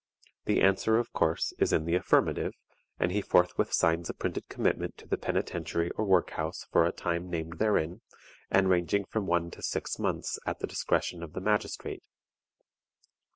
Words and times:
The 0.45 0.61
answer, 0.61 0.97
of 0.97 1.11
course, 1.13 1.53
is 1.59 1.71
in 1.71 1.85
the 1.85 1.93
affirmative, 1.93 2.55
and 2.99 3.11
he 3.11 3.21
forthwith 3.21 3.71
signs 3.71 4.09
a 4.09 4.15
printed 4.15 4.47
commitment 4.49 4.97
to 4.97 5.05
the 5.05 5.15
Penitentiary 5.15 5.91
or 5.91 6.03
Work 6.05 6.31
house 6.31 6.65
for 6.71 6.87
a 6.87 6.91
time 6.91 7.29
named 7.29 7.59
therein, 7.59 8.01
and 8.49 8.67
ranging 8.67 9.05
from 9.05 9.27
one 9.27 9.51
to 9.51 9.61
six 9.61 9.99
months 9.99 10.39
at 10.43 10.57
the 10.57 10.65
discretion 10.65 11.21
of 11.21 11.33
the 11.33 11.39
magistrate. 11.39 12.01